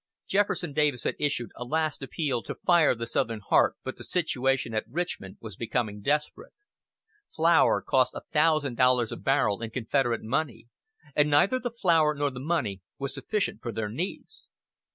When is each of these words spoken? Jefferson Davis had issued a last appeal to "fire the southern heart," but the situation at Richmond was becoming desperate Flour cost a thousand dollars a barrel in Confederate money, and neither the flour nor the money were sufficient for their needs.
Jefferson 0.27 0.73
Davis 0.73 1.03
had 1.03 1.13
issued 1.19 1.51
a 1.55 1.63
last 1.63 2.01
appeal 2.01 2.41
to 2.41 2.55
"fire 2.55 2.95
the 2.95 3.05
southern 3.05 3.39
heart," 3.39 3.75
but 3.83 3.97
the 3.97 4.03
situation 4.03 4.73
at 4.73 4.89
Richmond 4.89 5.37
was 5.39 5.55
becoming 5.55 6.01
desperate 6.01 6.53
Flour 7.35 7.83
cost 7.83 8.15
a 8.15 8.21
thousand 8.31 8.77
dollars 8.77 9.11
a 9.11 9.15
barrel 9.15 9.61
in 9.61 9.69
Confederate 9.69 10.23
money, 10.23 10.69
and 11.15 11.29
neither 11.29 11.59
the 11.59 11.69
flour 11.69 12.15
nor 12.15 12.31
the 12.31 12.39
money 12.39 12.81
were 12.97 13.09
sufficient 13.09 13.61
for 13.61 13.71
their 13.71 13.89
needs. 13.89 14.49